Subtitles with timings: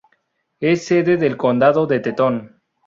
[0.59, 2.59] Es sede del condado de Teton.